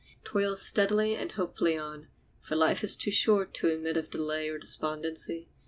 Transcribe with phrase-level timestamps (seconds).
[0.23, 2.07] Toil steadily and hopefully on,
[2.39, 5.47] for life is too short to admit of delay or despondency.